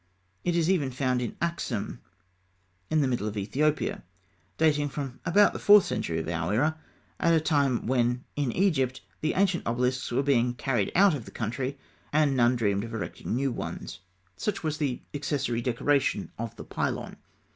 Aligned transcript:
It 0.43 0.55
is 0.55 0.67
even 0.67 0.89
found 0.89 1.21
at 1.21 1.39
Axûm, 1.39 1.99
in 2.89 3.01
the 3.01 3.07
middle 3.07 3.27
of 3.27 3.37
Ethiopia, 3.37 4.01
dating 4.57 4.89
from 4.89 5.19
about 5.25 5.53
the 5.53 5.59
fourth 5.59 5.85
century 5.85 6.17
of 6.19 6.27
our 6.27 6.51
era, 6.51 6.75
at 7.19 7.35
a 7.35 7.39
time 7.39 7.85
when 7.85 8.23
in 8.35 8.51
Egypt 8.51 9.01
the 9.19 9.33
ancient 9.35 9.67
obelisks 9.67 10.11
were 10.11 10.23
being 10.23 10.55
carried 10.55 10.91
out 10.95 11.13
of 11.13 11.25
the 11.25 11.29
country, 11.29 11.77
and 12.11 12.35
none 12.35 12.55
dreamed 12.55 12.83
of 12.83 12.95
erecting 12.95 13.35
new 13.35 13.51
ones. 13.51 13.99
Such 14.37 14.63
was 14.63 14.79
the 14.79 15.03
accessory 15.13 15.61
decoration 15.61 16.31
of 16.35 16.55
the 16.55 16.63
pylon. 16.65 17.17